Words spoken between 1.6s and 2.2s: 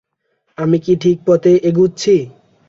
এগুচ্ছি?